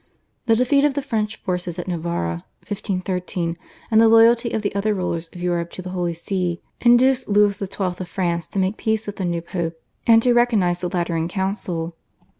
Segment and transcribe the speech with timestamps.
[0.47, 3.55] The defeat of the French forces at Novara (1513),
[3.91, 7.55] and the loyalty of the other rulers of Europe to the Holy See induced Louis
[7.55, 7.69] XII.
[7.83, 11.95] of France to make peace with the new Pope, and to recognise the Lateran Council.